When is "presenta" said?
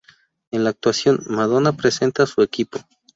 1.73-2.23